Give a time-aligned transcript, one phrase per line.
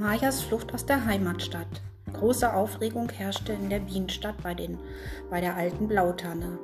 [0.00, 1.82] Mayas Flucht aus der Heimatstadt.
[2.14, 4.78] Große Aufregung herrschte in der Bienenstadt bei, den,
[5.28, 6.58] bei der alten Blautanne.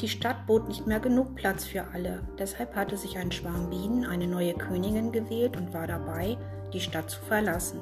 [0.00, 2.22] Die Stadt bot nicht mehr genug Platz für alle.
[2.38, 6.38] Deshalb hatte sich ein Schwarm Bienen eine neue Königin gewählt und war dabei,
[6.72, 7.80] die Stadt zu verlassen.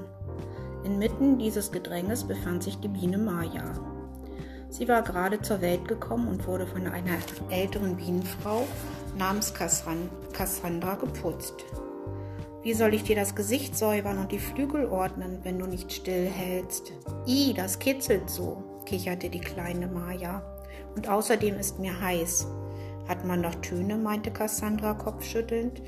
[0.82, 3.74] Inmitten dieses Gedränges befand sich die Biene Maya.
[4.70, 7.18] Sie war gerade zur Welt gekommen und wurde von einer
[7.50, 8.66] älteren Bienenfrau
[9.18, 11.66] namens Cassandra geputzt.
[12.62, 16.92] Wie soll ich dir das Gesicht säubern und die Flügel ordnen, wenn du nicht stillhältst?
[17.26, 20.42] I, das kitzelt so, kicherte die kleine Maya.
[20.94, 22.46] Und außerdem ist mir heiß.
[23.08, 25.80] Hat man doch Töne, meinte Cassandra kopfschüttelnd.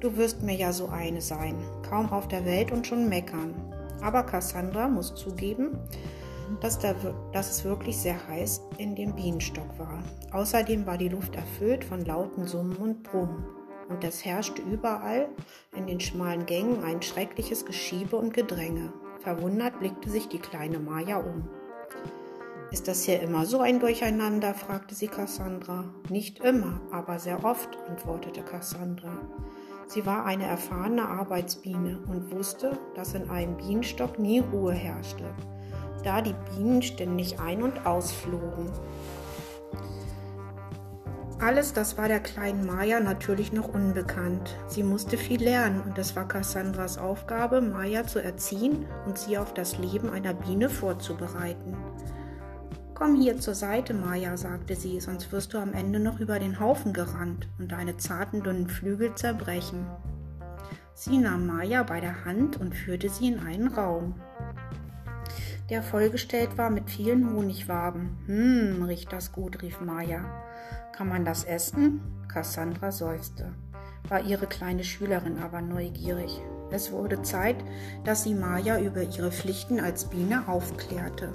[0.00, 1.54] Du wirst mir ja so eine sein,
[1.88, 3.54] kaum auf der Welt und schon meckern.
[4.02, 5.78] Aber Cassandra muss zugeben,
[6.60, 6.96] dass, da,
[7.32, 10.02] dass es wirklich sehr heiß in dem Bienenstock war.
[10.32, 13.55] Außerdem war die Luft erfüllt von lauten Summen und Brummen
[13.88, 15.28] und es herrschte überall
[15.74, 18.92] in den schmalen Gängen ein schreckliches Geschiebe und Gedränge.
[19.20, 21.48] Verwundert blickte sich die kleine Maja um.
[22.72, 24.52] Ist das hier immer so ein Durcheinander?
[24.52, 25.84] fragte sie Cassandra.
[26.08, 29.16] Nicht immer, aber sehr oft, antwortete Cassandra.
[29.86, 35.24] Sie war eine erfahrene Arbeitsbiene und wusste, dass in einem Bienenstock nie Ruhe herrschte,
[36.02, 38.70] da die Bienen ständig ein- und ausflogen.
[41.38, 44.56] Alles das war der kleinen Maya natürlich noch unbekannt.
[44.68, 49.52] Sie musste viel lernen und es war Cassandras Aufgabe, Maya zu erziehen und sie auf
[49.52, 51.76] das Leben einer Biene vorzubereiten.
[52.94, 56.58] Komm hier zur Seite, Maya, sagte sie, sonst wirst du am Ende noch über den
[56.58, 59.86] Haufen gerannt und deine zarten, dünnen Flügel zerbrechen.
[60.94, 64.14] Sie nahm Maya bei der Hand und führte sie in einen Raum,
[65.70, 68.18] der vollgestellt war mit vielen Honigwaben.
[68.26, 70.24] Hm, riecht das gut, rief Maya.
[70.92, 72.00] Kann man das essen?
[72.28, 73.52] Cassandra seufzte.
[74.08, 76.40] War ihre kleine Schülerin aber neugierig.
[76.70, 77.56] Es wurde Zeit,
[78.04, 81.32] dass sie Maya über ihre Pflichten als Biene aufklärte.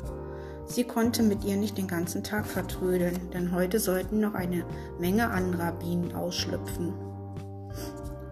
[0.66, 4.66] Sie konnte mit ihr nicht den ganzen Tag vertrödeln, denn heute sollten noch eine
[5.00, 6.94] Menge anderer Bienen ausschlüpfen.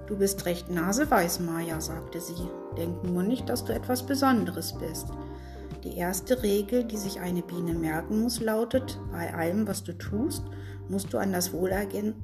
[0.07, 2.47] Du bist recht naseweiß, Maya, sagte sie.
[2.77, 5.07] Denk nur nicht, dass du etwas Besonderes bist.
[5.84, 10.44] Die erste Regel, die sich eine Biene merken muss, lautet, bei allem, was du tust,
[10.90, 12.16] musst du an das Wohlergehen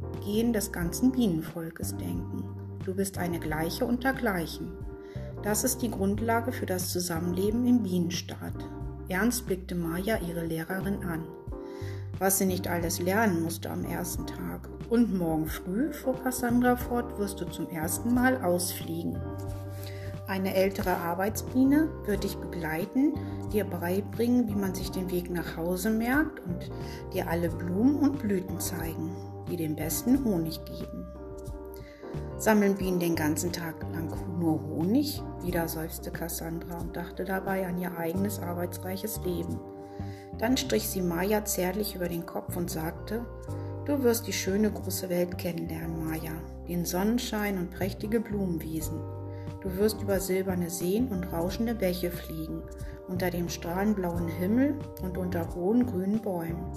[0.53, 2.43] des ganzen Bienenvolkes denken.
[2.83, 4.71] Du bist eine Gleiche unter Gleichen.
[5.43, 8.67] Das ist die Grundlage für das Zusammenleben im Bienenstaat.
[9.07, 11.23] Ernst blickte Maja ihre Lehrerin an.
[12.17, 14.67] Was sie nicht alles lernen musste am ersten Tag.
[14.89, 19.17] Und morgen früh, fuhr Cassandra fort, wirst du zum ersten Mal ausfliegen.
[20.27, 23.13] Eine ältere Arbeitsbiene wird dich begleiten,
[23.53, 26.71] dir beibringen, wie man sich den Weg nach Hause merkt und
[27.13, 29.15] dir alle Blumen und Blüten zeigen,
[29.49, 31.05] die den besten Honig geben.
[32.37, 35.21] Sammeln Bienen den ganzen Tag lang nur Honig?
[35.43, 39.59] Wieder seufzte Cassandra und dachte dabei an ihr eigenes arbeitsreiches Leben.
[40.39, 43.25] Dann strich sie Maya zärtlich über den Kopf und sagte,
[43.85, 46.33] Du wirst die schöne große Welt kennenlernen, Maya,
[46.67, 48.99] den Sonnenschein und prächtige Blumenwiesen.
[49.65, 52.61] Du wirst über silberne Seen und rauschende Bäche fliegen,
[53.07, 56.71] unter dem strahlenblauen Himmel und unter hohen grünen Bäumen.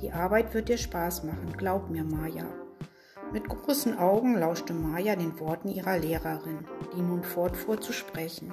[0.00, 2.46] Die Arbeit wird dir Spaß machen, glaub mir, Maya.
[3.34, 6.60] Mit großen Augen lauschte Maya den Worten ihrer Lehrerin,
[6.96, 8.50] die nun fortfuhr zu sprechen.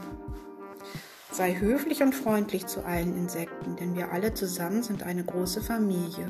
[1.31, 6.27] Sei höflich und freundlich zu allen Insekten, denn wir alle zusammen sind eine große Familie.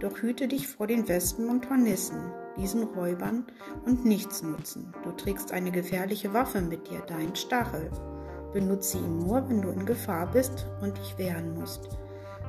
[0.00, 3.44] Doch hüte dich vor den Wespen und Hornissen, diesen Räubern
[3.84, 4.92] und Nichtsnutzen.
[5.04, 7.90] Du trägst eine gefährliche Waffe mit dir, deinen Stachel.
[8.52, 11.88] Benutze ihn nur, wenn du in Gefahr bist und dich wehren musst.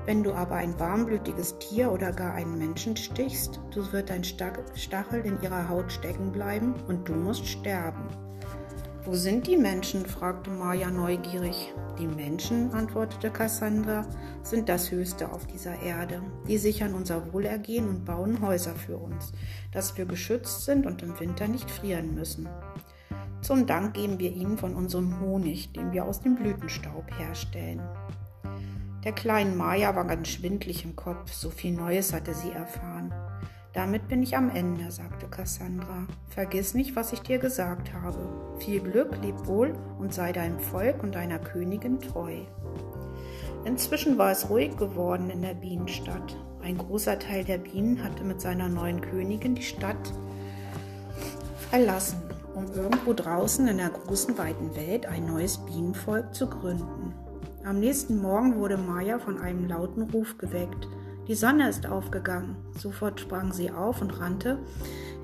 [0.06, 5.26] Wenn du aber ein warmblütiges Tier oder gar einen Menschen stichst, so wird dein Stachel
[5.26, 8.08] in ihrer Haut stecken bleiben und du musst sterben.
[9.08, 10.06] Wo sind die Menschen?
[10.06, 11.74] fragte Maya neugierig.
[11.98, 14.06] Die Menschen, antwortete Cassandra,
[14.44, 16.22] sind das Höchste auf dieser Erde.
[16.46, 19.32] Die sichern unser Wohlergehen und bauen Häuser für uns,
[19.72, 22.50] dass wir geschützt sind und im Winter nicht frieren müssen.
[23.40, 27.80] Zum Dank geben wir ihnen von unserem Honig, den wir aus dem Blütenstaub herstellen.
[29.06, 33.14] Der kleinen Maya war ganz schwindlig im Kopf, so viel Neues hatte sie erfahren.
[33.78, 36.08] Damit bin ich am Ende, sagte Cassandra.
[36.30, 38.18] Vergiss nicht, was ich dir gesagt habe.
[38.58, 42.38] Viel Glück, leb wohl und sei deinem Volk und deiner Königin treu.
[43.66, 46.36] Inzwischen war es ruhig geworden in der Bienenstadt.
[46.64, 50.12] Ein großer Teil der Bienen hatte mit seiner neuen Königin die Stadt
[51.70, 52.18] verlassen,
[52.56, 57.14] um irgendwo draußen in der großen weiten Welt ein neues Bienenvolk zu gründen.
[57.64, 60.88] Am nächsten Morgen wurde Maya von einem lauten Ruf geweckt.
[61.28, 62.56] Die Sonne ist aufgegangen.
[62.78, 64.60] Sofort sprang sie auf und rannte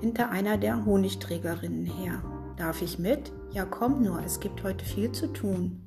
[0.00, 2.22] hinter einer der Honigträgerinnen her.
[2.56, 3.32] Darf ich mit?
[3.52, 5.82] Ja, komm nur, es gibt heute viel zu tun.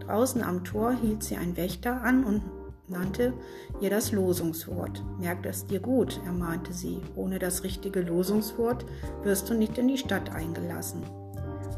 [0.00, 2.42] Draußen am Tor hielt sie ein Wächter an und
[2.88, 3.32] nannte
[3.80, 5.02] ihr das Losungswort.
[5.18, 7.00] Merk es dir gut, ermahnte sie.
[7.14, 8.84] Ohne das richtige Losungswort
[9.22, 11.02] wirst du nicht in die Stadt eingelassen.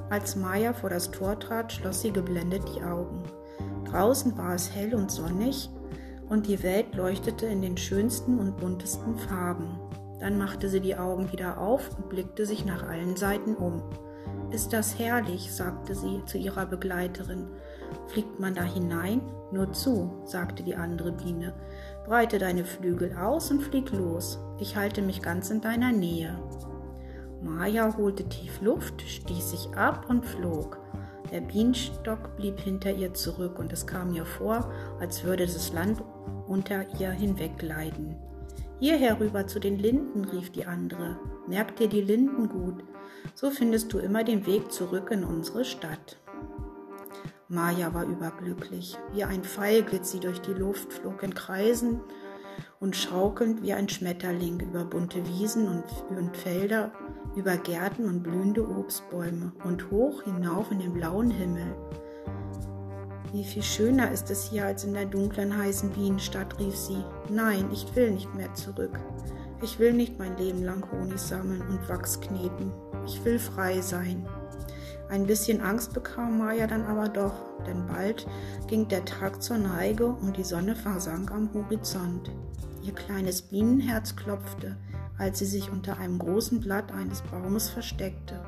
[0.09, 3.23] Als Maya vor das Tor trat, schloss sie geblendet die Augen.
[3.85, 5.71] Draußen war es hell und sonnig
[6.29, 9.79] und die Welt leuchtete in den schönsten und buntesten Farben.
[10.19, 13.83] Dann machte sie die Augen wieder auf und blickte sich nach allen Seiten um.
[14.51, 17.49] Ist das herrlich, sagte sie zu ihrer Begleiterin.
[18.09, 19.21] Fliegt man da hinein?
[19.53, 21.55] Nur zu, sagte die andere Biene.
[22.05, 24.39] Breite deine Flügel aus und flieg los.
[24.59, 26.39] Ich halte mich ganz in deiner Nähe.
[27.43, 30.79] Maja holte tief Luft, stieß sich ab und flog.
[31.33, 34.71] Der Bienenstock blieb hinter ihr zurück und es kam ihr vor,
[35.01, 36.03] als würde das Land
[36.47, 38.17] unter ihr hinweggleiten.
[38.79, 41.19] Hier herüber zu den Linden, rief die andere.
[41.49, 42.85] Merk dir die Linden gut,
[43.35, 46.19] so findest du immer den Weg zurück in unsere Stadt.
[47.49, 48.97] Maja war überglücklich.
[49.13, 52.01] Wie ein Pfeil glitt sie durch die Luft, flog in Kreisen
[52.81, 56.93] und schaukelnd wie ein Schmetterling über bunte Wiesen und, und Felder,
[57.35, 61.75] über Gärten und blühende Obstbäume und hoch hinauf in den blauen Himmel.
[63.33, 67.05] Wie viel schöner ist es hier als in der dunklen, heißen Bienenstadt, rief sie.
[67.29, 68.99] Nein, ich will nicht mehr zurück.
[69.63, 72.73] Ich will nicht mein Leben lang Honig sammeln und Wachs kneten.
[73.07, 74.27] Ich will frei sein.
[75.09, 77.35] Ein bisschen Angst bekam Maya dann aber doch,
[77.67, 78.27] denn bald
[78.67, 82.31] ging der Tag zur Neige und die Sonne versank am Horizont.
[82.83, 84.77] Ihr kleines Bienenherz klopfte,
[85.19, 88.45] als sie sich unter einem großen Blatt eines Baumes versteckte.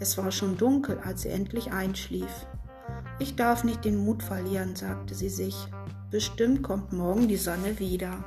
[0.00, 2.46] Es war schon dunkel, als sie endlich einschlief.
[3.18, 5.56] Ich darf nicht den Mut verlieren, sagte sie sich.
[6.10, 8.24] Bestimmt kommt morgen die Sonne wieder.